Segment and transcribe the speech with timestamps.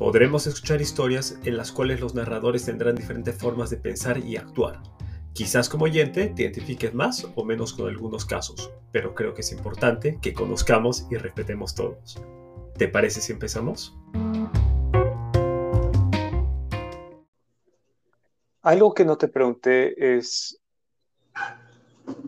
[0.00, 4.80] Podremos escuchar historias en las cuales los narradores tendrán diferentes formas de pensar y actuar.
[5.34, 9.52] Quizás como oyente te identifiques más o menos con algunos casos, pero creo que es
[9.52, 12.18] importante que conozcamos y respetemos todos.
[12.78, 13.94] ¿Te parece si empezamos?
[18.62, 20.62] Algo que no te pregunté es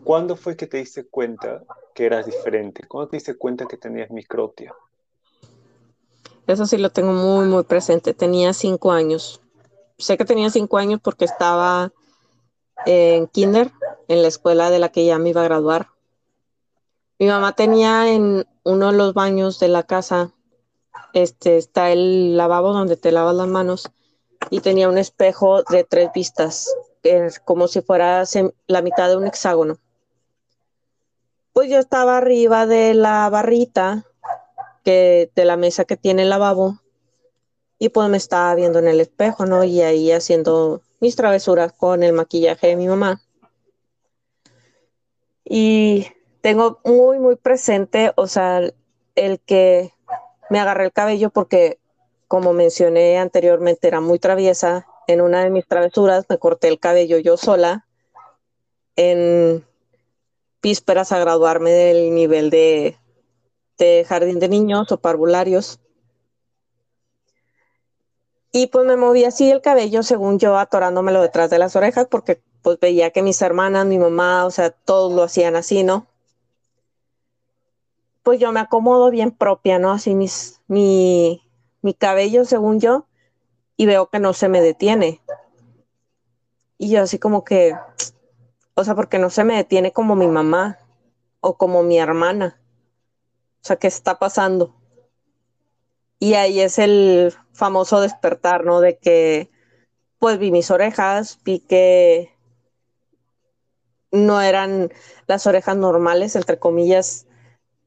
[0.03, 1.63] ¿Cuándo fue que te diste cuenta
[1.95, 2.85] que eras diferente?
[2.87, 4.75] ¿Cuándo te diste cuenta que tenías microtia?
[6.47, 8.13] Eso sí lo tengo muy, muy presente.
[8.13, 9.41] Tenía cinco años.
[9.97, 11.91] Sé que tenía cinco años porque estaba
[12.85, 13.71] en kinder,
[14.07, 15.89] en la escuela de la que ya me iba a graduar.
[17.19, 20.33] Mi mamá tenía en uno de los baños de la casa,
[21.13, 23.89] este, está el lavabo donde te lavas las manos
[24.49, 26.69] y tenía un espejo de tres vistas
[27.45, 28.23] como si fuera
[28.67, 29.77] la mitad de un hexágono.
[31.51, 34.05] Pues yo estaba arriba de la barrita
[34.83, 36.79] de la mesa que tiene el lavabo
[37.79, 39.63] y pues me estaba viendo en el espejo, ¿no?
[39.63, 43.21] Y ahí haciendo mis travesuras con el maquillaje de mi mamá.
[45.43, 46.07] Y
[46.41, 48.61] tengo muy, muy presente, o sea,
[49.15, 49.91] el que
[50.49, 51.79] me agarré el cabello porque,
[52.27, 57.17] como mencioné anteriormente, era muy traviesa en una de mis travesuras me corté el cabello
[57.17, 57.85] yo sola
[58.95, 59.65] en
[60.61, 62.97] vísperas a graduarme del nivel de,
[64.07, 65.79] jardín de niños o parvularios.
[68.51, 72.41] Y pues me moví así el cabello, según yo, atorándomelo detrás de las orejas, porque
[72.61, 76.07] pues veía que mis hermanas, mi mamá, o sea, todos lo hacían así, ¿no?
[78.21, 79.91] Pues yo me acomodo bien propia, ¿no?
[79.91, 81.41] Así mis, mi,
[81.81, 83.07] mi cabello, según yo,
[83.75, 85.19] y veo que no se me detiene.
[86.77, 87.75] Y yo así como que,
[88.75, 90.77] o sea, porque no se me detiene como mi mamá
[91.41, 92.59] o como mi hermana.
[93.63, 94.75] O sea, ¿qué está pasando?
[96.19, 98.81] Y ahí es el famoso despertar, ¿no?
[98.81, 99.49] De que,
[100.19, 102.35] pues vi mis orejas, vi que
[104.11, 104.91] no eran
[105.27, 107.25] las orejas normales, entre comillas,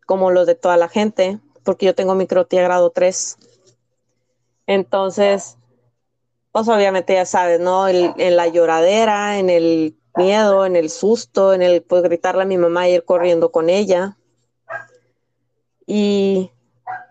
[0.07, 3.37] como los de toda la gente, porque yo tengo microtia grado 3.
[4.67, 5.59] Entonces,
[6.53, 7.87] pues obviamente ya sabes, ¿no?
[7.87, 12.57] en la lloradera, en el miedo, en el susto, en el pues gritarle a mi
[12.57, 14.17] mamá y ir corriendo con ella.
[15.87, 16.51] Y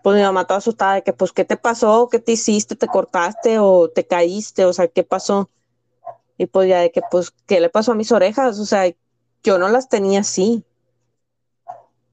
[0.02, 2.86] pues mi mamá toda asustada de que pues qué te pasó, qué te hiciste, te
[2.86, 5.50] cortaste o te caíste, o sea, qué pasó.
[6.38, 8.92] Y pues ya de que pues qué le pasó a mis orejas, o sea,
[9.42, 10.64] yo no las tenía así.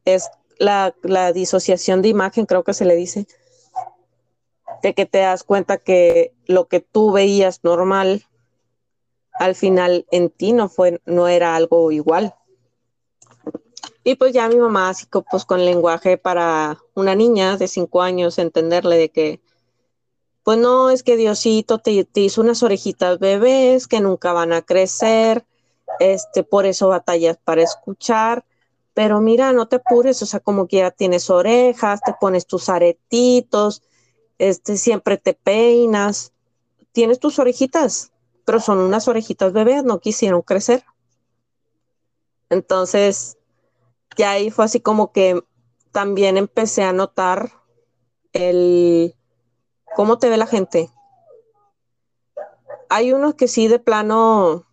[0.06, 0.30] Es
[0.60, 3.28] la, la disociación de imagen, creo que se le dice
[4.84, 8.26] de que te das cuenta que lo que tú veías normal,
[9.34, 12.36] al final en ti no fue, no era algo igual.
[14.04, 18.38] Y pues ya mi mamá, así pues con lenguaje para una niña de cinco años,
[18.38, 19.42] entenderle de que,
[20.44, 24.62] pues no, es que Diosito te, te hizo unas orejitas bebés que nunca van a
[24.62, 25.46] crecer,
[26.00, 28.46] este, por eso batallas para escuchar,
[28.94, 33.84] pero mira, no te apures, o sea, como quiera tienes orejas, te pones tus aretitos,
[34.38, 36.34] este, siempre te peinas,
[36.92, 38.12] tienes tus orejitas,
[38.44, 40.84] pero son unas orejitas bebés, no quisieron crecer.
[42.50, 43.38] Entonces,
[44.18, 45.44] ya ahí fue así como que
[45.92, 47.52] también empecé a notar
[48.32, 49.16] el
[49.96, 50.90] cómo te ve la gente.
[52.90, 54.66] Hay unos que sí de plano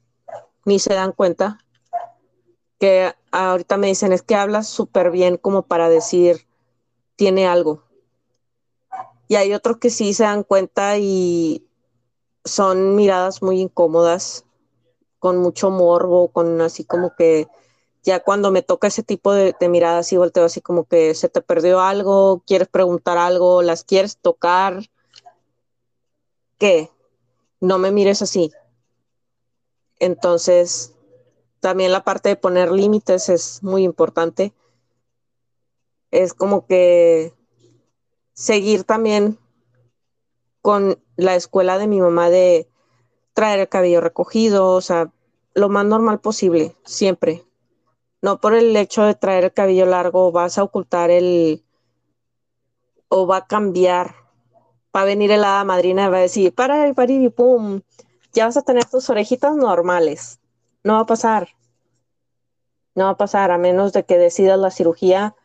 [0.64, 1.64] ni se dan cuenta,
[2.78, 6.46] que ahorita me dicen es que hablas súper bien como para decir
[7.16, 7.90] tiene algo
[9.30, 11.64] y hay otros que sí se dan cuenta y
[12.44, 14.44] son miradas muy incómodas,
[15.20, 17.46] con mucho morbo, con así como que
[18.02, 21.42] ya cuando me toca ese tipo de, miradas y volteo así como que se te
[21.42, 24.82] perdió algo, quieres preguntar algo, las quieres tocar,
[26.58, 26.90] ¿qué?
[27.60, 28.52] No me mires así.
[29.98, 30.94] Entonces,
[31.60, 34.54] también la parte de poner límites es muy importante.
[36.10, 37.34] Es como que
[38.32, 39.38] seguir también
[40.62, 42.66] con la escuela de mi mamá de
[43.34, 45.12] traer el cabello recogido, o sea,
[45.54, 47.44] lo más normal posible, siempre.
[48.22, 51.64] No por el hecho de traer el cabello largo vas a ocultar el
[53.08, 54.14] o va a cambiar.
[54.94, 57.80] Va a venir el madrina y va a decir, para, para y pum,
[58.32, 60.40] ya vas a tener tus orejitas normales.
[60.82, 61.48] no va a pasar.
[62.94, 65.36] No va a pasar a menos de que decidas la cirugía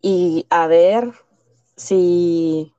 [0.00, 1.12] y a ver
[1.76, 2.72] si,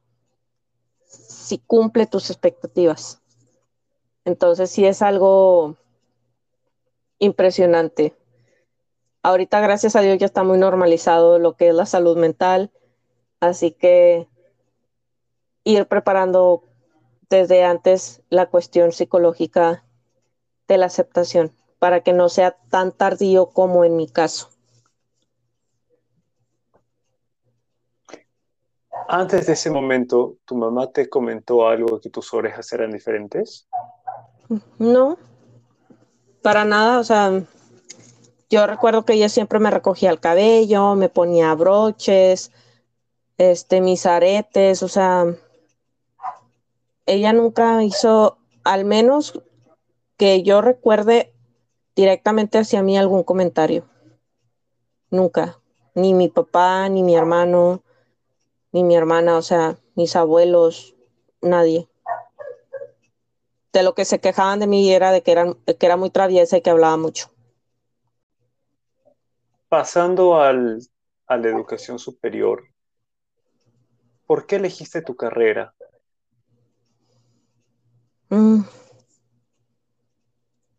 [1.05, 3.21] si cumple tus expectativas.
[4.25, 5.75] Entonces sí es algo
[7.19, 8.15] impresionante.
[9.25, 12.71] Ahorita, gracias a Dios, ya está muy normalizado lo que es la salud mental,
[13.39, 14.27] así que
[15.63, 16.63] ir preparando
[17.29, 19.85] desde antes la cuestión psicológica
[20.67, 24.49] de la aceptación para que no sea tan tardío como en mi caso.
[29.07, 33.67] Antes de ese momento, ¿tu mamá te comentó algo que tus orejas eran diferentes?
[34.79, 35.17] No,
[36.41, 37.43] para nada, o sea,
[38.49, 42.51] yo recuerdo que ella siempre me recogía el cabello, me ponía broches,
[43.37, 45.25] este, mis aretes, o sea,
[47.05, 49.41] ella nunca hizo, al menos
[50.17, 51.33] que yo recuerde
[51.95, 53.85] directamente hacia mí algún comentario.
[55.09, 55.59] Nunca.
[55.95, 57.83] Ni mi papá, ni mi hermano,
[58.71, 60.95] ni mi hermana, o sea, mis abuelos,
[61.41, 61.87] nadie.
[63.71, 66.57] De lo que se quejaban de mí era de que, eran, que era muy traviesa
[66.57, 67.32] y que hablaba mucho.
[69.73, 70.87] Pasando al,
[71.25, 72.63] a la educación superior,
[74.27, 75.73] ¿por qué elegiste tu carrera?
[78.29, 78.61] Mm.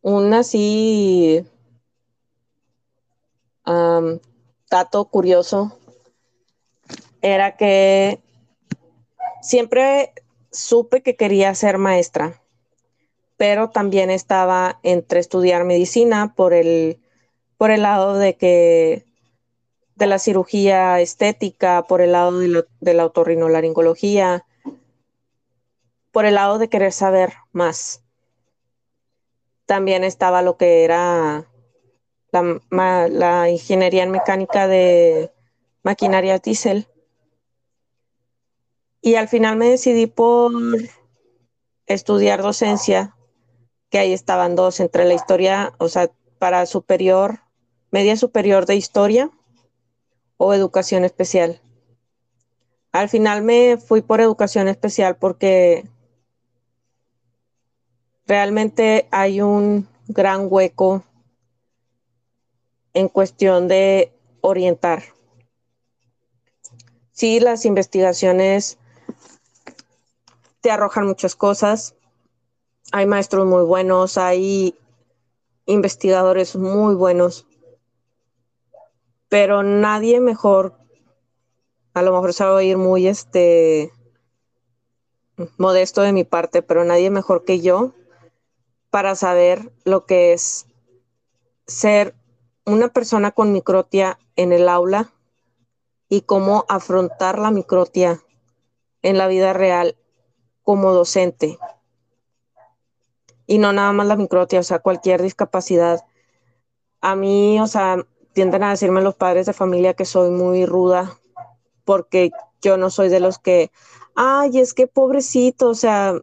[0.02, 1.44] Un así
[4.70, 5.76] dato curioso
[7.20, 8.20] era que
[9.42, 10.12] siempre
[10.52, 12.40] supe que quería ser maestra,
[13.36, 17.00] pero también estaba entre estudiar medicina por el,
[17.64, 19.06] por el lado de que
[19.94, 24.44] de la cirugía estética, por el lado de, de la otorrinolaringología,
[26.12, 28.04] por el lado de querer saber más.
[29.64, 31.46] También estaba lo que era
[32.32, 35.32] la, la ingeniería en mecánica de
[35.82, 36.86] maquinaria diésel.
[39.00, 40.52] Y al final me decidí por
[41.86, 43.16] estudiar docencia,
[43.88, 47.40] que ahí estaban dos, entre la historia, o sea, para superior,
[47.94, 49.30] media superior de historia
[50.36, 51.60] o educación especial.
[52.90, 55.88] Al final me fui por educación especial porque
[58.26, 61.04] realmente hay un gran hueco
[62.94, 65.04] en cuestión de orientar.
[67.12, 68.76] Sí, las investigaciones
[70.60, 71.94] te arrojan muchas cosas.
[72.90, 74.76] Hay maestros muy buenos, hay
[75.66, 77.46] investigadores muy buenos,
[79.28, 80.74] pero nadie mejor,
[81.94, 83.92] a lo mejor se va a oír muy este
[85.58, 87.94] modesto de mi parte, pero nadie mejor que yo
[88.90, 90.66] para saber lo que es
[91.66, 92.14] ser
[92.64, 95.12] una persona con microtia en el aula
[96.08, 98.22] y cómo afrontar la microtia
[99.02, 99.96] en la vida real
[100.62, 101.58] como docente.
[103.46, 106.04] Y no nada más la microtia, o sea, cualquier discapacidad.
[107.00, 111.18] A mí, o sea, tienden a decirme los padres de familia que soy muy ruda
[111.84, 113.70] porque yo no soy de los que,
[114.14, 116.14] ay, es que pobrecito, o sea,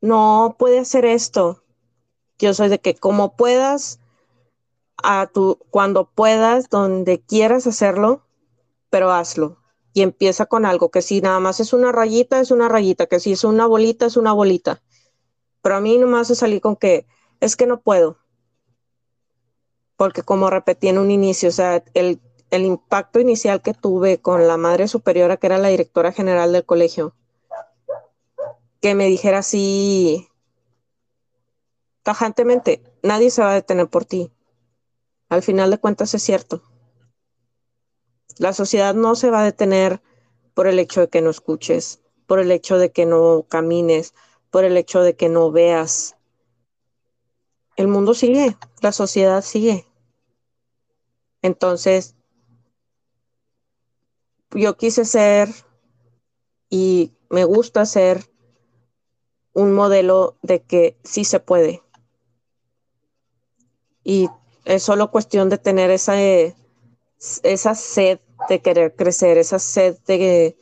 [0.00, 1.62] no puede hacer esto.
[2.38, 4.00] Yo soy de que como puedas,
[5.02, 8.26] a tu, cuando puedas, donde quieras hacerlo,
[8.90, 9.58] pero hazlo.
[9.94, 13.20] Y empieza con algo, que si nada más es una rayita, es una rayita, que
[13.20, 14.82] si es una bolita, es una bolita.
[15.60, 17.06] Pero a mí nomás se salí con que
[17.40, 18.18] es que no puedo.
[19.96, 22.20] Porque como repetí en un inicio, o sea, el,
[22.50, 26.64] el impacto inicial que tuve con la madre superiora, que era la directora general del
[26.64, 27.14] colegio,
[28.80, 30.28] que me dijera así,
[32.02, 34.32] tajantemente, nadie se va a detener por ti.
[35.28, 36.62] Al final de cuentas es cierto.
[38.38, 40.02] La sociedad no se va a detener
[40.54, 44.14] por el hecho de que no escuches, por el hecho de que no camines,
[44.50, 46.16] por el hecho de que no veas.
[47.82, 49.88] El mundo sigue, la sociedad sigue.
[51.42, 52.14] Entonces,
[54.52, 55.48] yo quise ser
[56.70, 58.30] y me gusta ser
[59.52, 61.82] un modelo de que sí se puede,
[64.04, 64.28] y
[64.64, 70.56] es solo cuestión de tener esa, esa sed de querer crecer, esa sed de,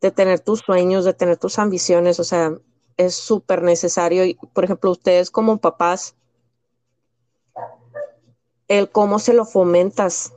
[0.00, 2.52] de tener tus sueños, de tener tus ambiciones, o sea,
[2.96, 4.24] es súper necesario.
[4.24, 6.16] Y, por ejemplo, ustedes como papás,
[8.68, 10.34] el cómo se lo fomentas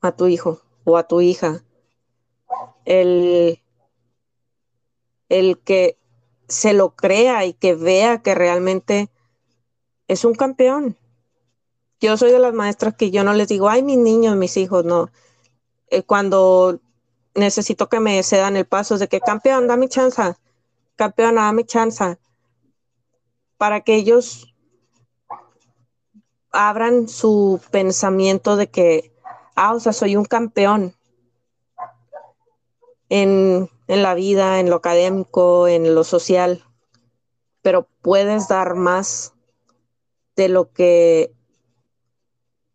[0.00, 1.64] a tu hijo o a tu hija,
[2.84, 3.60] el,
[5.28, 5.98] el que
[6.48, 9.10] se lo crea y que vea que realmente
[10.08, 10.96] es un campeón,
[12.00, 14.84] yo soy de las maestras que yo no les digo, ay, mis niños, mis hijos,
[14.84, 15.10] no.
[15.88, 16.80] Eh, cuando
[17.34, 20.34] necesito que me cedan el paso de que campeón, dame chance,
[20.96, 22.18] campeón, dame chance,
[23.58, 24.49] para que ellos
[26.52, 29.12] abran su pensamiento de que,
[29.54, 30.94] ah, o sea, soy un campeón
[33.08, 36.64] en, en la vida, en lo académico, en lo social,
[37.62, 39.34] pero puedes dar más
[40.36, 41.34] de lo que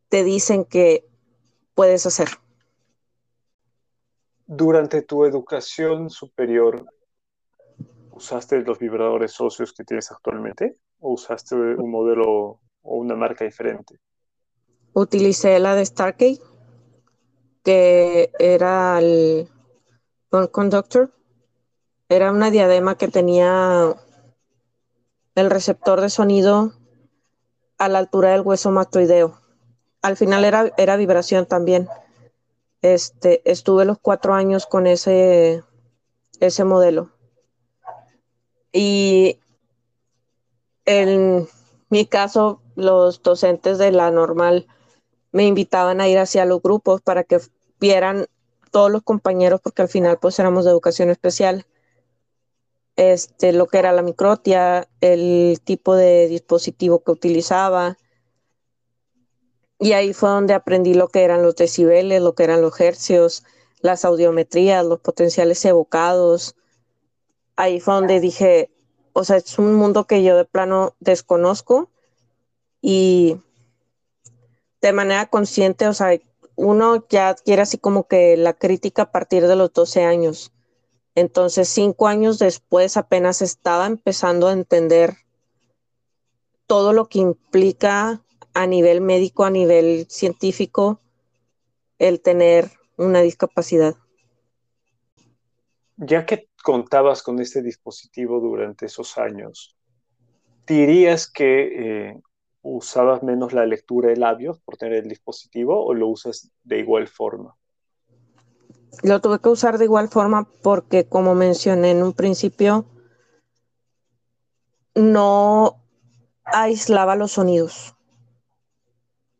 [0.10, 1.06] te dicen que
[1.74, 2.30] puedes hacer.
[4.48, 6.86] Durante tu educación superior,
[8.12, 14.00] ¿usaste los vibradores socios que tienes actualmente o usaste un modelo o una marca diferente?
[14.94, 16.40] Utilicé la de Starkey,
[17.64, 19.50] que era el
[20.52, 21.14] Conductor.
[22.08, 23.96] Era una diadema que tenía
[25.34, 26.74] el receptor de sonido
[27.78, 29.40] a la altura del hueso matoideo.
[30.02, 31.90] Al final era, era vibración también.
[32.82, 35.64] Este, estuve los cuatro años con ese,
[36.40, 37.10] ese modelo.
[38.72, 39.40] Y
[40.86, 41.48] en
[41.90, 44.68] mi caso, los docentes de la normal
[45.32, 47.40] me invitaban a ir hacia los grupos para que
[47.80, 48.28] vieran
[48.72, 51.66] todos los compañeros, porque al final pues éramos de educación especial,
[52.96, 57.98] este, lo que era la microtia, el tipo de dispositivo que utilizaba.
[59.80, 63.44] Y ahí fue donde aprendí lo que eran los decibeles, lo que eran los hercios,
[63.82, 66.56] las audiometrías, los potenciales evocados.
[67.58, 68.72] Ahí fue donde dije,
[69.12, 71.90] o sea, es un mundo que yo de plano desconozco
[72.88, 73.42] y
[74.80, 76.22] de manera consciente, o sea,
[76.56, 80.54] uno ya adquiere así como que la crítica a partir de los 12 años.
[81.16, 85.16] Entonces, cinco años después apenas estaba empezando a entender
[86.68, 88.22] todo lo que implica
[88.54, 91.00] a nivel médico, a nivel científico,
[91.98, 93.96] el tener una discapacidad.
[95.98, 99.76] Ya que contabas con este dispositivo durante esos años,
[100.68, 102.22] ¿dirías que eh,
[102.66, 107.08] usabas menos la lectura de labios por tener el dispositivo o lo usas de igual
[107.08, 107.56] forma?
[109.04, 112.86] Lo tuve que usar de igual forma porque, como mencioné en un principio,
[114.96, 115.78] no
[116.44, 117.96] aislaba los sonidos.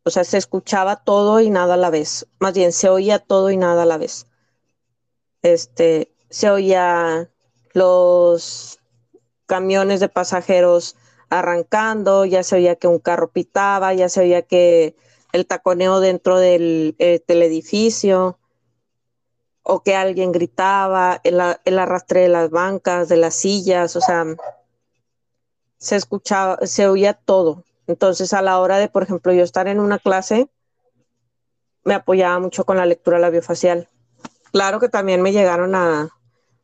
[0.04, 2.28] O sea, se escuchaba todo y nada a la vez.
[2.40, 4.28] Más bien, se oía todo y nada a la vez.
[5.42, 7.32] Este, se oía
[7.74, 8.80] los
[9.48, 10.96] camiones de pasajeros
[11.30, 14.96] arrancando, ya se oía que un carro pitaba, ya se oía que
[15.34, 18.40] el taconeo dentro del, eh, edificio
[19.64, 24.26] o que alguien gritaba, el, el, arrastre de las bancas, de las sillas, o sea,
[25.78, 27.64] se escuchaba, se oía todo.
[27.88, 30.50] Entonces, a la hora de, por ejemplo, yo estar en una clase,
[31.84, 33.90] me apoyaba mucho con la lectura labiofacial.
[34.52, 36.10] Claro que también me llegaron a,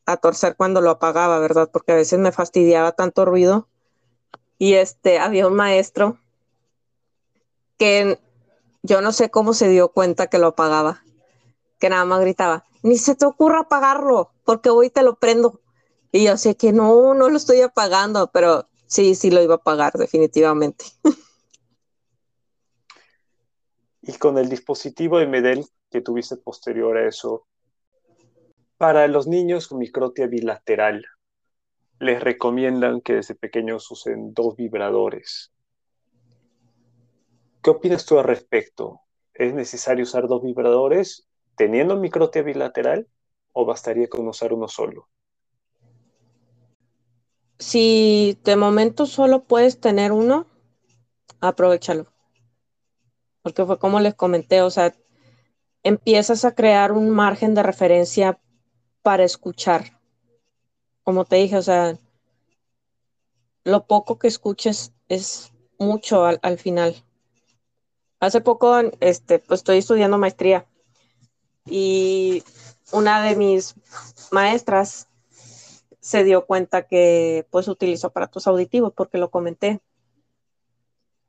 [0.06, 1.70] a torcer cuando lo apagaba, ¿verdad?
[1.72, 3.68] Porque a veces me fastidiaba tanto ruido.
[4.62, 6.20] Y este, había un maestro
[7.80, 8.20] que
[8.84, 11.04] yo no sé cómo se dio cuenta que lo apagaba,
[11.80, 15.62] que nada más gritaba, ni se te ocurra apagarlo, porque hoy te lo prendo.
[16.12, 19.58] Y yo sé que no, no lo estoy apagando, pero sí, sí lo iba a
[19.58, 20.86] apagar definitivamente.
[24.04, 27.48] Y con el dispositivo de Medel que tuviste posterior a eso,
[28.78, 31.06] para los niños con microtia bilateral,
[32.02, 35.54] les recomiendan que desde pequeños usen dos vibradores.
[37.62, 39.02] ¿Qué opinas tú al respecto?
[39.36, 43.08] ¿Es necesario usar dos vibradores teniendo microtia bilateral
[43.54, 45.10] o bastaría con usar uno solo?
[47.60, 50.48] Si de momento solo puedes tener uno,
[51.40, 52.12] aprovechalo.
[53.44, 54.96] Porque fue como les comenté, o sea,
[55.84, 58.42] empiezas a crear un margen de referencia
[59.04, 60.01] para escuchar.
[61.04, 61.98] Como te dije, o sea,
[63.64, 67.04] lo poco que escuches es mucho al, al final.
[68.20, 70.68] Hace poco, este, pues estoy estudiando maestría
[71.66, 72.44] y
[72.92, 73.76] una de mis
[74.32, 75.08] maestras
[76.00, 79.82] se dio cuenta que pues utilizo aparatos auditivos porque lo comenté.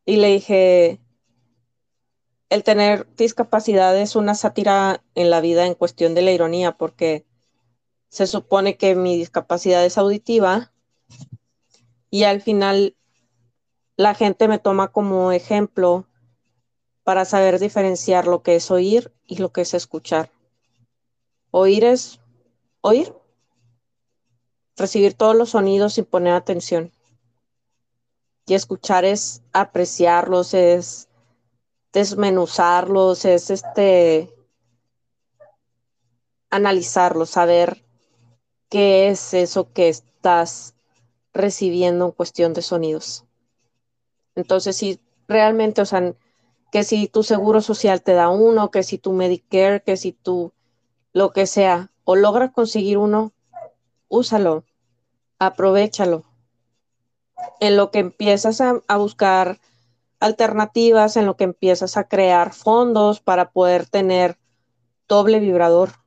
[0.04, 1.00] Y le dije,
[2.48, 7.24] el tener discapacidad es una sátira en la vida en cuestión de la ironía porque
[8.12, 10.70] se supone que mi discapacidad es auditiva
[12.10, 12.94] y al final
[13.96, 16.06] la gente me toma como ejemplo
[17.04, 20.30] para saber diferenciar lo que es oír y lo que es escuchar.
[21.52, 22.20] Oír es
[22.82, 23.14] oír,
[24.76, 26.92] recibir todos los sonidos sin poner atención.
[28.46, 31.08] Y escuchar es apreciarlos, es
[31.94, 34.36] desmenuzarlos, es este
[36.50, 37.82] analizarlos, saber
[38.72, 40.74] qué es eso que estás
[41.34, 43.26] recibiendo en cuestión de sonidos.
[44.34, 44.98] Entonces, si
[45.28, 46.14] realmente, o sea,
[46.70, 50.54] que si tu seguro social te da uno, que si tu Medicare, que si tú
[51.12, 53.34] lo que sea, o logras conseguir uno,
[54.08, 54.64] úsalo,
[55.38, 56.24] aprovechalo.
[57.60, 59.60] En lo que empiezas a, a buscar
[60.18, 64.38] alternativas, en lo que empiezas a crear fondos para poder tener
[65.08, 66.01] doble vibrador.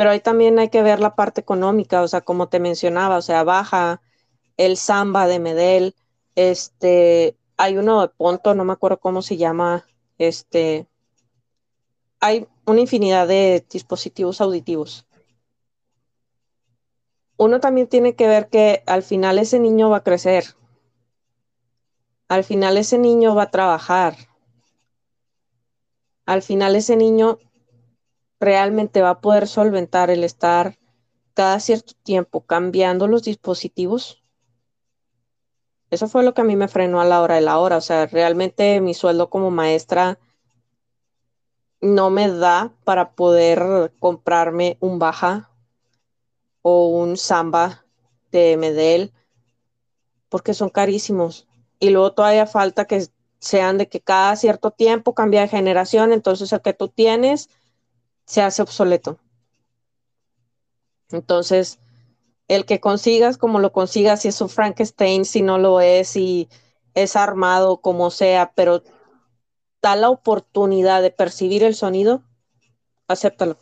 [0.00, 3.20] Pero ahí también hay que ver la parte económica, o sea, como te mencionaba, o
[3.20, 4.00] sea, baja
[4.56, 5.94] el samba de Medel,
[6.34, 9.84] este, hay uno de Ponto, no me acuerdo cómo se llama,
[10.16, 10.88] este,
[12.18, 15.06] hay una infinidad de dispositivos auditivos.
[17.36, 20.44] Uno también tiene que ver que al final ese niño va a crecer,
[22.26, 24.16] al final ese niño va a trabajar,
[26.24, 27.38] al final ese niño
[28.40, 30.78] realmente va a poder solventar el estar
[31.34, 34.20] cada cierto tiempo cambiando los dispositivos
[35.90, 37.76] eso fue lo que a mí me frenó a la hora de la hora.
[37.76, 40.18] O sea, realmente mi sueldo como maestra
[41.80, 45.50] no me da para poder comprarme un baja
[46.62, 47.84] o un samba
[48.30, 49.12] de Medel
[50.28, 51.48] porque son carísimos.
[51.80, 53.08] Y luego todavía falta que
[53.40, 57.48] sean de que cada cierto tiempo cambia de generación, entonces el que tú tienes
[58.30, 59.18] se hace obsoleto.
[61.10, 61.80] Entonces,
[62.46, 66.48] el que consigas como lo consigas, si es un Frankenstein, si no lo es, si
[66.94, 68.84] es armado, como sea, pero
[69.82, 72.22] da la oportunidad de percibir el sonido,
[73.08, 73.56] acéptalo.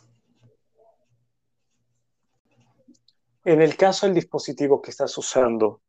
[3.43, 5.81] En el caso del dispositivo que estás usando,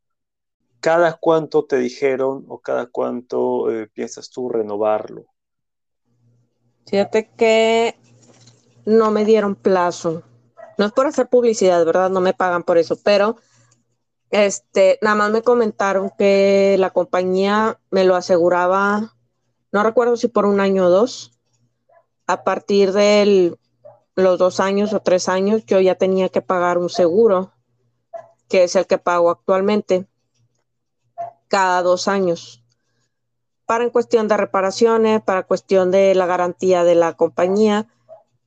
[0.80, 5.26] ¿cada cuánto te dijeron o cada cuánto eh, piensas tú renovarlo?
[6.86, 8.00] Fíjate que
[8.90, 10.22] no me dieron plazo.
[10.76, 12.10] No es por hacer publicidad, ¿verdad?
[12.10, 13.36] No me pagan por eso, pero
[14.30, 19.14] este, nada más me comentaron que la compañía me lo aseguraba,
[19.72, 21.32] no recuerdo si por un año o dos.
[22.26, 23.56] A partir de
[24.14, 27.52] los dos años o tres años, yo ya tenía que pagar un seguro,
[28.48, 30.06] que es el que pago actualmente,
[31.48, 32.64] cada dos años.
[33.66, 37.86] Para en cuestión de reparaciones, para cuestión de la garantía de la compañía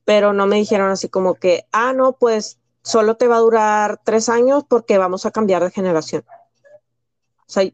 [0.04, 4.00] pero no me dijeron así como que, ah, no, pues solo te va a durar
[4.04, 6.24] tres años porque vamos a cambiar de generación.
[7.46, 7.64] O sea,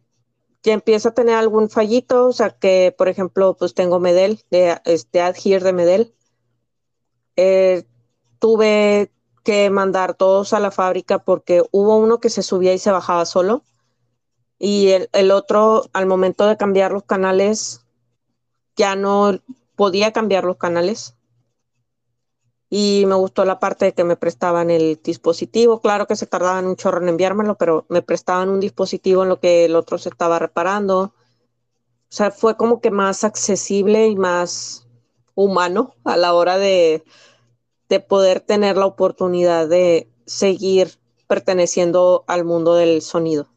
[0.63, 4.81] que empieza a tener algún fallito, o sea, que por ejemplo, pues tengo Medel, de,
[4.85, 6.15] este Adhere de Medel.
[7.37, 7.85] Eh,
[8.39, 9.13] tuve
[9.43, 13.25] que mandar todos a la fábrica porque hubo uno que se subía y se bajaba
[13.27, 13.65] solo.
[14.59, 17.87] Y el, el otro, al momento de cambiar los canales,
[18.77, 19.41] ya no
[19.75, 21.17] podía cambiar los canales
[22.73, 25.81] y me gustó la parte de que me prestaban el dispositivo.
[25.81, 29.41] Claro que se tardaban un chorro en enviármelo, pero me prestaban un dispositivo en lo
[29.41, 31.01] que el otro se estaba reparando.
[31.03, 31.13] O
[32.13, 34.87] sea, fue como que más accesible y más
[35.35, 37.03] humano a la hora de,
[37.89, 40.93] de poder tener la oportunidad de seguir
[41.27, 43.49] perteneciendo al mundo del sonido.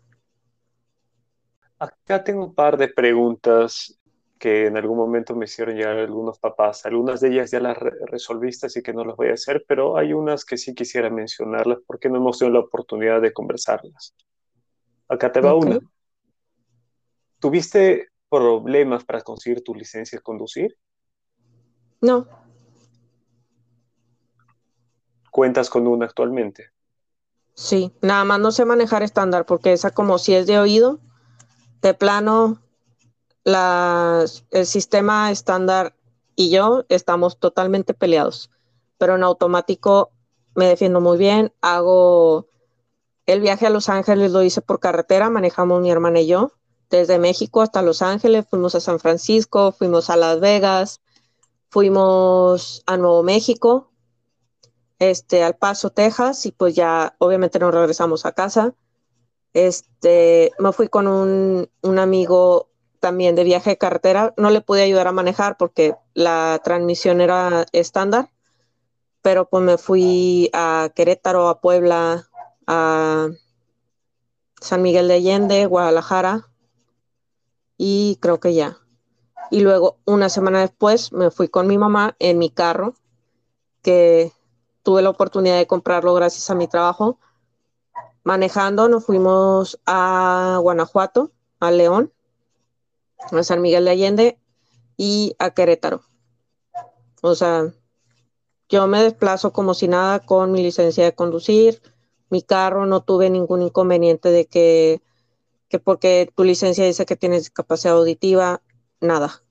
[1.78, 4.00] Acá tengo un par de preguntas
[4.44, 6.86] que en algún momento me hicieron llegar algunos papás.
[6.86, 10.12] Algunas de ellas ya las resolviste, así que no las voy a hacer, pero hay
[10.12, 14.14] unas que sí quisiera mencionarlas porque no hemos tenido la oportunidad de conversarlas.
[15.08, 15.80] Acá te va una.
[17.40, 20.78] ¿Tuviste problemas para conseguir tu licencia de conducir?
[22.02, 22.28] No.
[25.32, 26.72] ¿Cuentas con una actualmente?
[27.54, 31.00] Sí, nada más no sé manejar estándar porque esa como si es de oído,
[31.82, 32.63] de plano
[33.46, 35.96] el sistema estándar
[36.36, 38.50] y yo estamos totalmente peleados,
[38.98, 40.12] pero en automático
[40.56, 42.48] me defiendo muy bien, hago
[43.26, 46.54] el viaje a Los Ángeles, lo hice por carretera, manejamos mi hermana y yo,
[46.90, 51.02] desde México hasta Los Ángeles, fuimos a San Francisco, fuimos a Las Vegas,
[51.70, 53.92] fuimos a Nuevo México,
[55.00, 58.76] este, al Paso, Texas, y pues ya obviamente nos regresamos a casa.
[59.54, 62.70] Este, me fui con un, un amigo
[63.04, 64.34] también de viaje de carretera.
[64.38, 68.30] No le pude ayudar a manejar porque la transmisión era estándar,
[69.22, 72.30] pero pues me fui a Querétaro, a Puebla,
[72.66, 73.28] a
[74.62, 76.48] San Miguel de Allende, Guadalajara
[77.78, 78.78] y creo que ya.
[79.52, 82.96] Y luego una semana después me fui con mi mamá en mi carro,
[83.82, 84.32] que
[84.82, 87.20] tuve la oportunidad de comprarlo gracias a mi trabajo.
[88.24, 92.14] Manejando nos fuimos a Guanajuato, a León,
[93.32, 94.40] a San Miguel de Allende
[94.98, 96.02] y a Querétaro.
[97.22, 97.74] O sea,
[98.70, 101.82] yo me desplazo como si nada con mi licencia de conducir,
[102.30, 105.02] mi carro, no tuve ningún inconveniente de que,
[105.70, 108.62] que porque tu licencia dice que tienes discapacidad auditiva,
[109.00, 109.44] nada.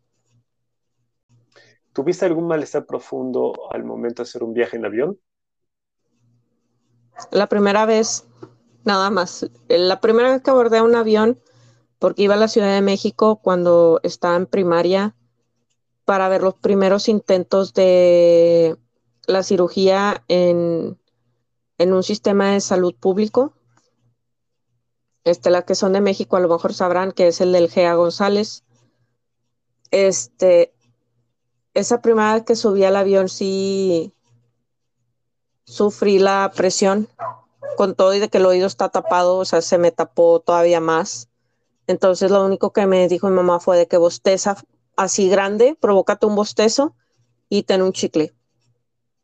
[1.93, 5.21] ¿Tuviste algún malestar profundo al momento de hacer un viaje en avión?
[7.31, 8.27] La primera vez,
[8.85, 9.49] nada más.
[9.69, 11.41] La primera vez que abordé un avión,
[12.03, 15.15] porque iba a la Ciudad de México cuando estaba en primaria
[16.05, 18.77] para ver los primeros intentos de
[19.29, 20.99] la cirugía en,
[21.79, 23.55] en un sistema de salud público.
[25.23, 27.95] Este, las que son de México a lo mejor sabrán que es el del GEA
[27.95, 28.65] González.
[29.93, 30.75] Este,
[31.73, 34.13] esa primera vez que subí al avión sí
[35.67, 37.07] sufrí la presión
[37.77, 40.81] con todo y de que el oído está tapado, o sea, se me tapó todavía
[40.81, 41.29] más.
[41.87, 44.57] Entonces lo único que me dijo mi mamá fue de que bosteza
[44.97, 46.95] así grande, provócate un bostezo
[47.49, 48.35] y ten un chicle.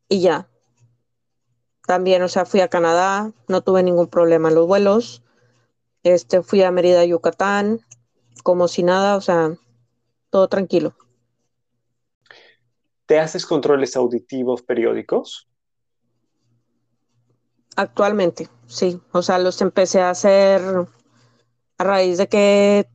[0.09, 0.49] Y ya.
[1.87, 5.23] También, o sea, fui a Canadá, no tuve ningún problema en los vuelos.
[6.03, 7.81] Este, fui a Mérida, Yucatán,
[8.43, 9.57] como si nada, o sea,
[10.31, 10.95] todo tranquilo.
[13.07, 15.49] ¿Te haces controles auditivos periódicos?
[17.77, 19.01] Actualmente, sí.
[19.13, 20.61] O sea, los empecé a hacer
[21.79, 22.89] a raíz de que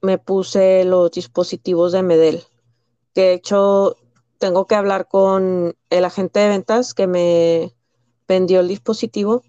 [0.00, 2.42] me puse los dispositivos de Medel.
[3.14, 3.96] De hecho,
[4.38, 7.74] tengo que hablar con el agente de ventas que me
[8.26, 9.42] vendió el dispositivo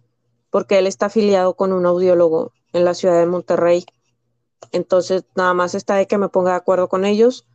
[0.50, 3.86] porque él está afiliado con un audiólogo en la ciudad de Monterrey.
[4.72, 7.48] Entonces, nada más está de que me ponga de acuerdo con ellos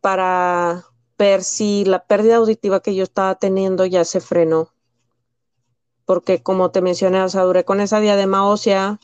[0.00, 0.86] para
[1.18, 4.72] ver si la pérdida auditiva que yo estaba teniendo ya se frenó.
[6.04, 9.00] Porque como te mencioné, o sea, duré con esa diadema ósea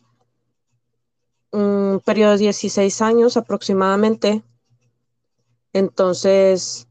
[1.52, 4.42] un periodo de 16 años aproximadamente.
[5.72, 6.88] Entonces,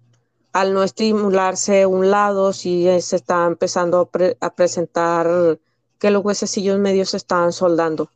[0.54, 5.60] al no estimularse un lado, sí se estaba empezando a, a presentar
[6.00, 8.10] que los huesecillos medios se estaban soldando.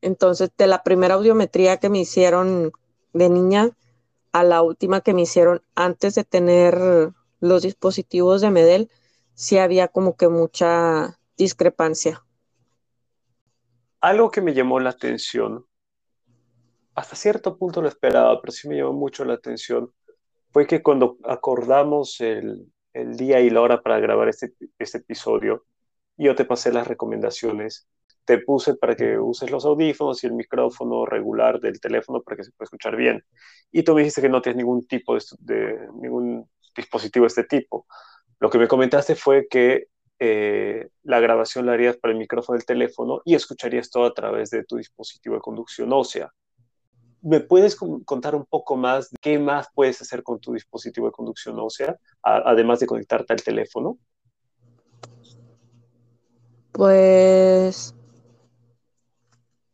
[0.00, 2.72] Entonces, de la primera audiometría que me hicieron
[3.12, 3.70] de niña,
[4.32, 8.90] a la última que me hicieron antes de tener los dispositivos de Medel,
[9.34, 12.24] sí había como que mucha discrepancia.
[14.00, 15.66] Algo que me llamó la atención,
[16.94, 19.92] hasta cierto punto lo esperaba, pero sí me llamó mucho la atención,
[20.50, 25.64] fue que cuando acordamos el, el día y la hora para grabar este, este episodio,
[26.16, 27.88] yo te pasé las recomendaciones
[28.28, 32.44] te puse para que uses los audífonos y el micrófono regular del teléfono para que
[32.44, 33.24] se pueda escuchar bien.
[33.72, 37.86] Y tú me dijiste que no tienes ningún tipo de, ningún dispositivo de este tipo.
[38.38, 39.86] Lo que me comentaste fue que
[40.18, 44.50] eh, la grabación la harías para el micrófono del teléfono y escucharías todo a través
[44.50, 46.32] de tu dispositivo de conducción ósea.
[47.20, 51.12] ¿Me puedes contar un poco más de qué más puedes hacer con tu dispositivo de
[51.12, 53.98] conducción ósea, además de conectarte al teléfono?
[56.72, 57.94] Pues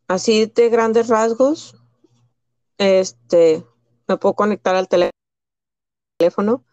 [0.09, 1.77] así de grandes rasgos,
[2.79, 3.65] este,
[4.09, 4.89] me puedo conectar al
[6.19, 6.65] teléfono.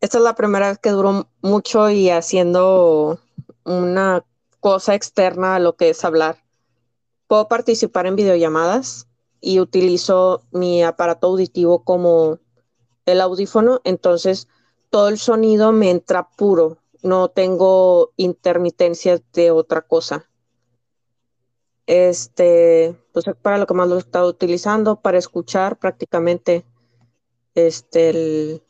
[0.00, 3.18] Esta es la primera vez que duró mucho y haciendo
[3.64, 4.24] una
[4.60, 6.44] cosa externa a lo que es hablar.
[7.26, 9.08] Puedo participar en videollamadas
[9.40, 12.38] y utilizo mi aparato auditivo como
[13.06, 14.46] el audífono, entonces
[14.90, 20.28] todo el sonido me entra puro, no tengo intermitencias de otra cosa.
[21.86, 26.64] Este, pues para lo que más lo he estado utilizando, para escuchar prácticamente
[27.54, 28.62] este, el,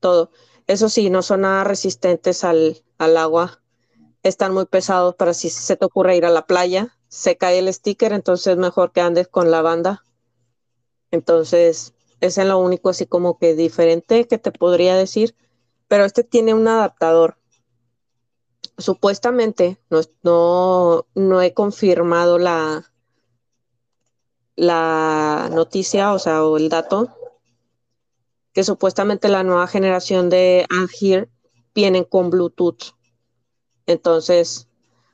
[0.00, 0.30] todo.
[0.66, 3.62] Eso sí, no son nada resistentes al, al agua.
[4.22, 6.96] Están muy pesados para si se te ocurre ir a la playa.
[7.08, 10.04] Se cae el sticker, entonces es mejor que andes con la banda.
[11.10, 15.34] Entonces, es lo único así como que diferente que te podría decir.
[15.88, 17.40] Pero este tiene un adaptador
[18.80, 19.78] supuestamente,
[20.22, 22.92] no, no, he confirmado la,
[24.56, 27.14] la noticia, o sea, o el dato,
[28.52, 31.28] que supuestamente la nueva generación de Angier
[31.74, 32.94] vienen con Bluetooth.
[33.86, 34.68] Entonces,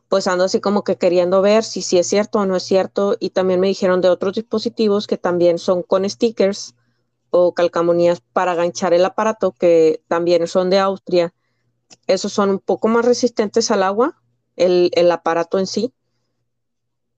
[0.09, 3.17] pues ando así como que queriendo ver si, si es cierto o no es cierto.
[3.21, 6.75] Y también me dijeron de otros dispositivos que también son con stickers
[7.31, 11.35] o calcamonías para ganchar el aparato, que también son de Austria
[12.07, 14.21] esos son un poco más resistentes al agua,
[14.57, 15.93] el, aparato en sí,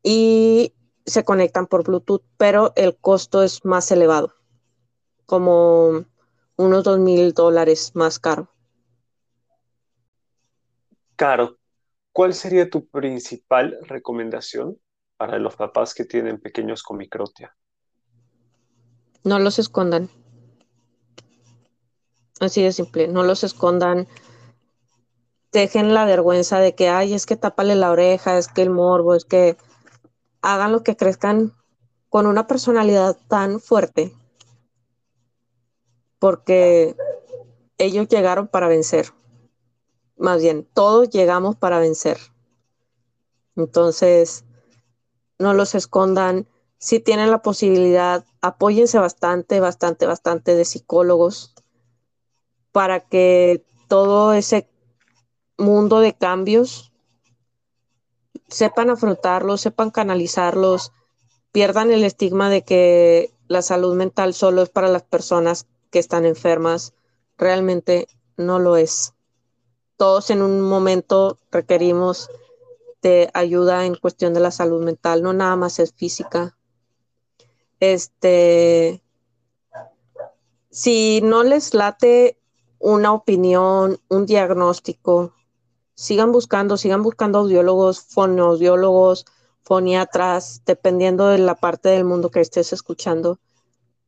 [0.02, 0.74] y
[1.06, 4.34] se conectan por Bluetooth, pero el costo es más elevado,
[5.28, 6.06] como
[6.56, 8.48] unos dos mil dólares más caro.
[11.16, 11.58] Caro,
[12.12, 14.78] ¿cuál sería tu principal recomendación
[15.18, 17.54] para los papás que tienen pequeños con microtia?
[19.22, 20.08] No los escondan.
[22.40, 24.08] Así de simple, no los escondan.
[25.52, 29.14] Dejen la vergüenza de que, ay, es que tápale la oreja, es que el morbo,
[29.14, 29.58] es que
[30.40, 31.52] hagan lo que crezcan
[32.08, 34.14] con una personalidad tan fuerte.
[36.18, 36.96] Porque
[37.78, 39.12] ellos llegaron para vencer.
[40.16, 42.18] Más bien, todos llegamos para vencer.
[43.56, 44.44] Entonces,
[45.38, 46.48] no los escondan.
[46.78, 51.54] Si tienen la posibilidad, apóyense bastante, bastante, bastante de psicólogos
[52.72, 54.68] para que todo ese
[55.56, 56.92] mundo de cambios
[58.48, 60.92] sepan afrontarlos, sepan canalizarlos,
[61.52, 66.24] pierdan el estigma de que la salud mental solo es para las personas que están
[66.24, 66.94] enfermas.
[67.36, 69.14] Realmente no lo es.
[69.96, 72.30] Todos en un momento requerimos
[73.02, 76.56] de ayuda en cuestión de la salud mental, no nada más es física.
[77.80, 79.02] Este,
[80.70, 82.38] si no les late
[82.78, 85.34] una opinión, un diagnóstico,
[85.94, 89.26] sigan buscando, sigan buscando audiólogos, fonoaudiólogos,
[89.62, 93.38] foniatras, dependiendo de la parte del mundo que estés escuchando,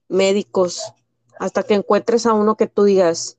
[0.08, 0.92] médicos,
[1.40, 3.38] hasta que encuentres a uno que tú digas,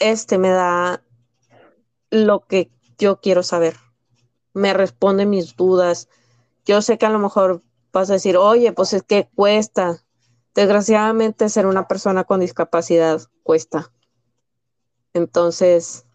[0.00, 1.04] este me da
[2.10, 3.76] lo que yo quiero saber
[4.52, 6.08] me responde mis dudas.
[6.64, 10.02] Yo sé que a lo mejor vas a decir, oye, pues es que cuesta.
[10.54, 13.92] Desgraciadamente ser una persona con discapacidad cuesta.
[15.12, 16.06] Entonces,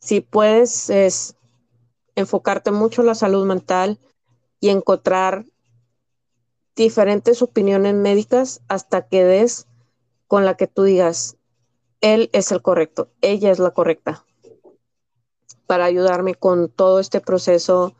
[0.00, 1.36] si puedes es
[2.14, 4.00] enfocarte mucho en la salud mental
[4.60, 5.44] y encontrar
[6.78, 9.66] diferentes opiniones médicas hasta que des
[10.28, 11.36] con la que tú digas,
[12.00, 14.24] él es el correcto, ella es la correcta
[15.66, 17.94] para ayudarme con todo este proceso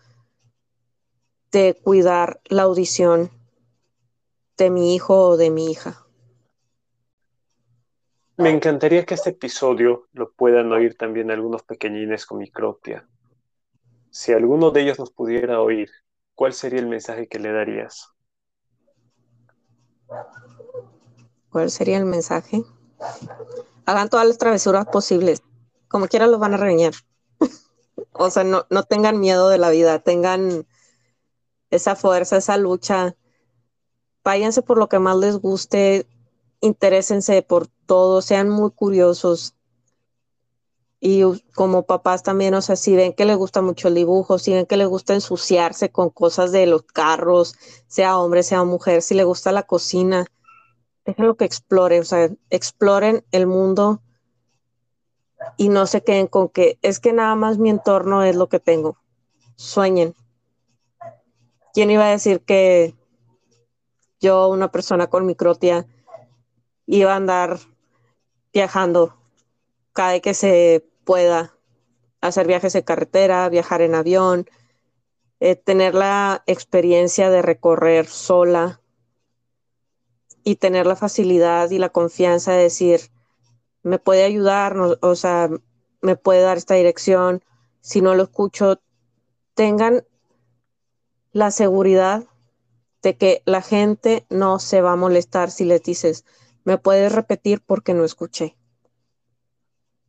[1.50, 3.30] de cuidar la audición
[4.56, 6.06] de mi hijo o de mi hija.
[8.36, 13.08] Me encantaría que este episodio lo puedan oír también algunos pequeñines con microptia.
[14.10, 15.90] Si alguno de ellos nos pudiera oír,
[16.34, 18.14] ¿cuál sería el mensaje que le darías?
[21.50, 22.64] ¿Cuál sería el mensaje?
[23.86, 25.42] Hagan todas las travesuras posibles.
[25.88, 26.94] Como quiera los van a regañar.
[28.12, 30.66] O sea, no, no tengan miedo de la vida, tengan
[31.70, 33.16] esa fuerza, esa lucha.
[34.24, 36.06] Váyanse por lo que más les guste,
[36.60, 39.54] interésense por todo, sean muy curiosos.
[41.00, 41.22] Y
[41.54, 44.66] como papás también, o sea, si ven que les gusta mucho el dibujo, si ven
[44.66, 47.54] que les gusta ensuciarse con cosas de los carros,
[47.86, 50.26] sea hombre, sea mujer, si les gusta la cocina,
[51.04, 54.02] déjenlo que explore, o sea, exploren el mundo
[55.56, 58.58] y no se queden con que es que nada más mi entorno es lo que
[58.58, 58.98] tengo.
[59.54, 60.14] Sueñen.
[61.72, 62.94] ¿Quién iba a decir que
[64.20, 65.86] yo, una persona con microtia,
[66.86, 67.58] iba a andar
[68.52, 69.14] viajando
[69.92, 71.56] cada vez que se pueda,
[72.20, 74.46] hacer viajes de carretera, viajar en avión,
[75.40, 78.82] eh, tener la experiencia de recorrer sola
[80.44, 83.00] y tener la facilidad y la confianza de decir,
[83.82, 85.48] me puede ayudar, o sea,
[86.02, 87.42] me puede dar esta dirección,
[87.80, 88.78] si no lo escucho,
[89.54, 90.04] tengan
[91.32, 92.24] la seguridad
[93.00, 96.26] de que la gente no se va a molestar si les dices,
[96.64, 98.57] me puedes repetir porque no escuché.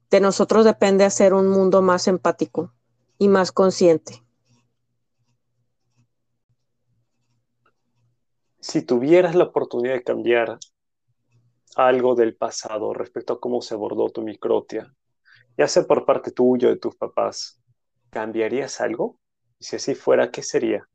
[0.10, 2.74] De nosotros depende hacer un mundo más empático
[3.18, 4.24] y más consciente.
[8.60, 10.58] Si tuvieras la oportunidad de cambiar
[11.76, 14.94] algo del pasado respecto a cómo se abordó tu microtia,
[15.58, 17.62] ya sea por parte tuya o de tus papás,
[18.10, 19.20] ¿cambiarías algo?
[19.60, 20.88] Y si así fuera, ¿qué sería?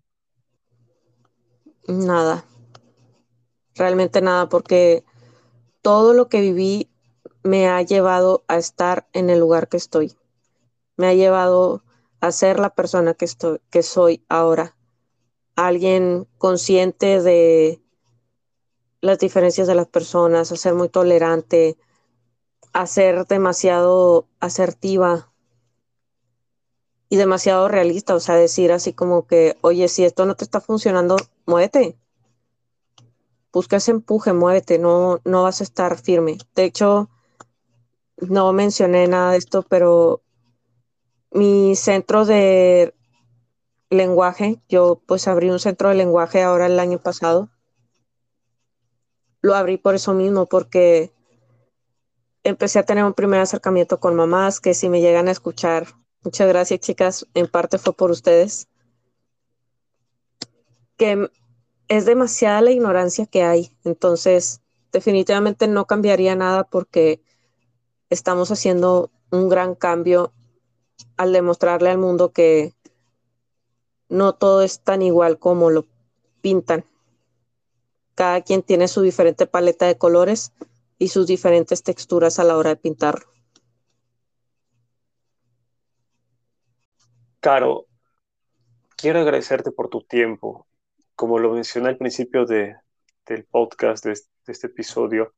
[1.86, 2.44] Nada,
[3.74, 5.04] realmente nada, porque
[5.82, 6.90] todo lo que viví
[7.44, 10.16] me ha llevado a estar en el lugar que estoy.
[10.96, 11.84] Me ha llevado
[12.20, 14.76] a ser la persona que, estoy, que soy ahora.
[15.54, 17.82] Alguien consciente de
[19.02, 21.76] las diferencias de las personas, a ser muy tolerante,
[22.72, 25.30] a ser demasiado asertiva
[27.10, 30.62] y demasiado realista, o sea, decir así como que, oye, si esto no te está
[30.62, 31.98] funcionando, muévete.
[33.52, 36.38] Busca ese empuje, muévete, no, no vas a estar firme.
[36.54, 37.10] De hecho,
[38.18, 40.22] no mencioné nada de esto, pero
[41.30, 42.94] mi centro de
[43.90, 47.50] lenguaje, yo pues abrí un centro de lenguaje ahora el año pasado.
[49.40, 51.12] Lo abrí por eso mismo, porque
[52.44, 55.86] empecé a tener un primer acercamiento con mamás que si me llegan a escuchar,
[56.22, 58.68] muchas gracias chicas, en parte fue por ustedes,
[60.96, 61.28] que
[61.88, 64.60] es demasiada la ignorancia que hay, entonces
[64.92, 67.20] definitivamente no cambiaría nada porque
[68.14, 70.32] estamos haciendo un gran cambio
[71.16, 72.72] al demostrarle al mundo que
[74.08, 75.86] no todo es tan igual como lo
[76.40, 76.84] pintan.
[78.14, 80.52] Cada quien tiene su diferente paleta de colores
[80.98, 83.26] y sus diferentes texturas a la hora de pintarlo.
[87.40, 87.86] Caro,
[88.96, 90.66] quiero agradecerte por tu tiempo.
[91.14, 92.76] Como lo mencioné al principio de,
[93.26, 95.34] del podcast, de, este episodio,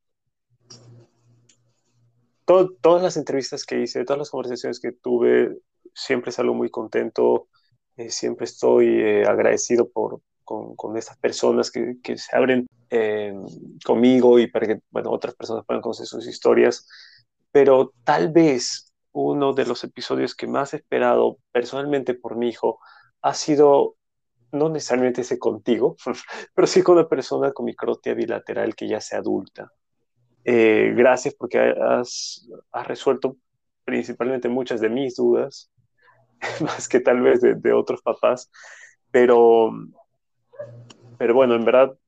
[2.47, 5.59] todas las entrevistas que hice, todas las conversaciones que tuve,
[5.95, 7.49] siempre salgo muy contento,
[7.97, 13.35] eh, siempre estoy eh, agradecido por, con, con, estas personas que, que se abren eh,
[13.85, 16.87] conmigo y para que bueno, otras personas puedan conocer sus historias.
[17.51, 22.79] Pero tal vez uno de los episodios que más he esperado personalmente por mi hijo
[23.23, 23.97] ha sido
[24.53, 25.97] no necesariamente ese contigo,
[26.55, 29.73] pero sí con una persona con microtia bilateral que ya sea adulta.
[30.49, 32.49] Eh, gracias porque has,
[32.85, 33.37] resuelto
[33.85, 35.73] principalmente muchas de mis dudas,
[36.61, 38.49] más que tal vez de, otros papás,
[39.11, 39.73] pero,
[41.19, 41.99] pero bueno, en verdad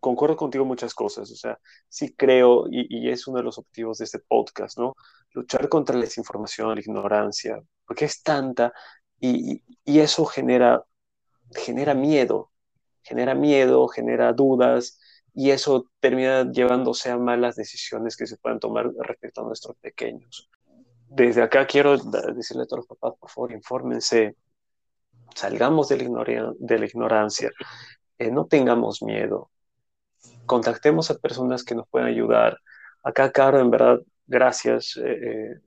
[0.00, 3.98] concuerdo contigo muchas cosas, o sea, sí creo, y, y, es uno de los objetivos
[3.98, 4.94] de este podcast, ¿no?
[5.34, 8.72] Luchar contra la desinformación, la ignorancia, porque es tanta
[9.20, 10.82] y, y eso genera,
[11.54, 12.50] genera miedo,
[13.02, 14.98] genera miedo, genera dudas,
[15.34, 20.48] y eso termina llevándose a malas decisiones que se puedan tomar respecto a nuestros pequeños.
[21.08, 24.36] Desde acá quiero decirle a todos los papás, por favor, infórmense,
[25.34, 27.50] salgamos de la, de la ignorancia,
[28.18, 29.50] eh, no tengamos miedo,
[30.46, 32.58] contactemos a personas que nos puedan ayudar.
[33.02, 34.96] Acá, Caro, en verdad, gracias.
[34.96, 35.60] Eh, eh,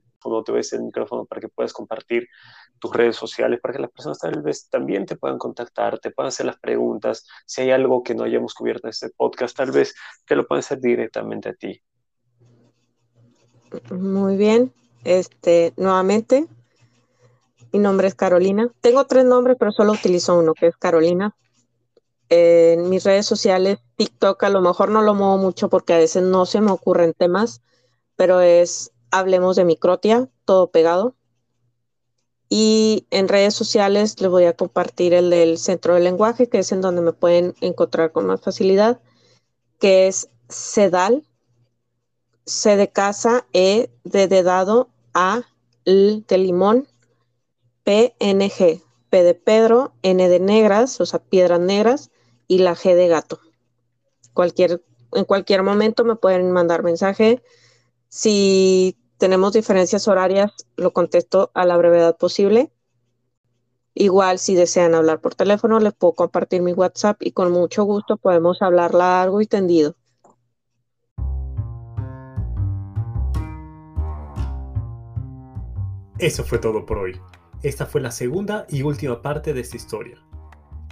[0.45, 2.27] te ves el micrófono para que puedas compartir
[2.83, 6.27] tus redes sociales, para que las personas tal vez también te puedan contactar, te puedan
[6.27, 7.25] hacer las preguntas.
[7.45, 10.59] Si hay algo que no hayamos cubierto en este podcast, tal vez te lo pueden
[10.59, 11.81] hacer directamente a ti.
[13.89, 14.73] Muy bien.
[15.05, 16.45] Este, nuevamente,
[17.71, 18.69] mi nombre es Carolina.
[18.81, 21.33] Tengo tres nombres, pero solo utilizo uno, que es Carolina
[22.29, 26.23] en mis redes sociales, TikTok a lo mejor no lo muevo mucho porque a veces
[26.23, 27.61] no se me ocurren temas,
[28.15, 31.15] pero es Hablemos de Microtia, todo pegado.
[32.55, 36.71] Y en redes sociales les voy a compartir el del Centro del Lenguaje, que es
[36.71, 39.01] en donde me pueden encontrar con más facilidad,
[39.79, 41.23] que es CEDAL,
[42.45, 45.41] C de casa, E de dedado, A,
[45.85, 46.87] L de limón,
[47.85, 52.11] PNG, P de Pedro, N de negras, o sea, piedras negras,
[52.47, 53.39] y la G de gato.
[54.35, 57.41] Cualquier, en cualquier momento me pueden mandar mensaje.
[58.09, 62.73] Si tenemos diferencias horarias, lo contesto a la brevedad posible.
[63.93, 68.17] Igual, si desean hablar por teléfono, les puedo compartir mi WhatsApp y con mucho gusto
[68.17, 69.95] podemos hablar largo y tendido.
[76.19, 77.17] Eso fue todo por hoy.
[77.61, 80.21] Esta fue la segunda y última parte de esta historia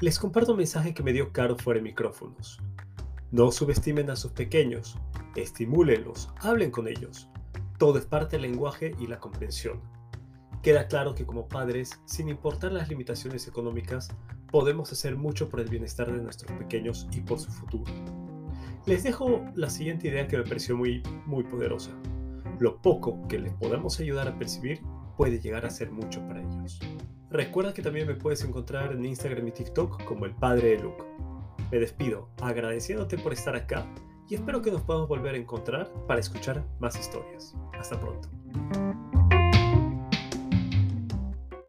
[0.01, 2.59] les comparto un mensaje que me dio Caro fuera de micrófonos.
[3.29, 4.97] No subestimen a sus pequeños,
[5.35, 7.29] estimúlenlos, hablen con ellos.
[7.81, 9.81] Todo es parte del lenguaje y la comprensión.
[10.61, 14.09] Queda claro que como padres, sin importar las limitaciones económicas,
[14.51, 17.91] podemos hacer mucho por el bienestar de nuestros pequeños y por su futuro.
[18.85, 21.89] Les dejo la siguiente idea que me pareció muy, muy poderosa.
[22.59, 24.81] Lo poco que les podamos ayudar a percibir
[25.17, 26.79] puede llegar a ser mucho para ellos.
[27.31, 31.03] Recuerda que también me puedes encontrar en Instagram y TikTok como el padre de Luke.
[31.71, 33.91] Me despido agradeciéndote por estar acá
[34.31, 37.53] y espero que nos podamos volver a encontrar para escuchar más historias.
[37.77, 38.29] Hasta pronto.